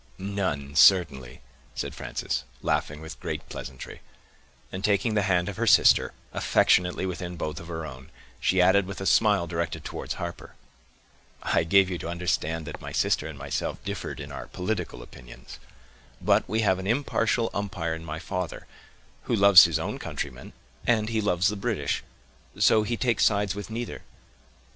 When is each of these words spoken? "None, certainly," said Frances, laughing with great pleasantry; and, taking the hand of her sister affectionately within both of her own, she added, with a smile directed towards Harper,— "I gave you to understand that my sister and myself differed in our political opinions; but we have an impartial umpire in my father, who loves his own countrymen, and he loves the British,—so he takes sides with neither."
"None, 0.17 0.73
certainly," 0.75 1.41
said 1.75 1.93
Frances, 1.93 2.43
laughing 2.63 3.01
with 3.01 3.19
great 3.19 3.47
pleasantry; 3.49 4.01
and, 4.71 4.83
taking 4.83 5.13
the 5.13 5.21
hand 5.29 5.47
of 5.47 5.57
her 5.57 5.67
sister 5.67 6.11
affectionately 6.33 7.05
within 7.05 7.35
both 7.37 7.59
of 7.59 7.67
her 7.67 7.85
own, 7.85 8.09
she 8.39 8.59
added, 8.59 8.87
with 8.87 8.99
a 8.99 9.05
smile 9.05 9.45
directed 9.45 9.85
towards 9.85 10.15
Harper,— 10.15 10.55
"I 11.43 11.65
gave 11.65 11.87
you 11.87 11.99
to 11.99 12.09
understand 12.09 12.65
that 12.65 12.81
my 12.81 12.91
sister 12.91 13.27
and 13.27 13.37
myself 13.37 13.77
differed 13.83 14.19
in 14.19 14.31
our 14.31 14.47
political 14.47 15.03
opinions; 15.03 15.59
but 16.19 16.49
we 16.49 16.61
have 16.61 16.79
an 16.79 16.87
impartial 16.87 17.51
umpire 17.53 17.93
in 17.93 18.03
my 18.03 18.17
father, 18.17 18.65
who 19.25 19.35
loves 19.35 19.65
his 19.65 19.77
own 19.77 19.99
countrymen, 19.99 20.53
and 20.87 21.09
he 21.09 21.21
loves 21.21 21.47
the 21.47 21.55
British,—so 21.55 22.81
he 22.81 22.97
takes 22.97 23.23
sides 23.25 23.53
with 23.53 23.69
neither." 23.69 24.01